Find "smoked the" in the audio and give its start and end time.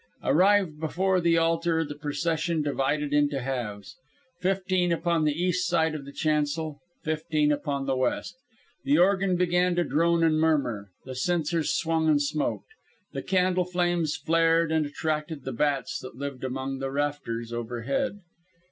12.19-13.21